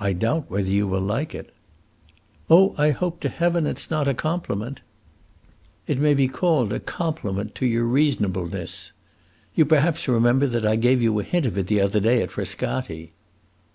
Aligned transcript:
"I 0.00 0.14
doubt 0.14 0.46
whether 0.50 0.70
you 0.70 0.86
will 0.88 1.02
like 1.02 1.34
it." 1.34 1.52
"Oh, 2.48 2.74
I 2.78 2.88
hope 2.90 3.20
to 3.20 3.28
heaven 3.28 3.66
it 3.66 3.78
's 3.78 3.90
not 3.90 4.08
a 4.08 4.14
compliment!" 4.14 4.80
"It 5.86 5.98
may 5.98 6.14
be 6.14 6.26
called 6.26 6.72
a 6.72 6.80
compliment 6.80 7.54
to 7.56 7.66
your 7.66 7.84
reasonableness. 7.84 8.92
You 9.54 9.66
perhaps 9.66 10.08
remember 10.08 10.46
that 10.46 10.64
I 10.64 10.76
gave 10.76 11.02
you 11.02 11.18
a 11.18 11.22
hint 11.22 11.44
of 11.44 11.58
it 11.58 11.66
the 11.66 11.82
other 11.82 12.00
day 12.00 12.22
at 12.22 12.30
Frascati." 12.30 13.12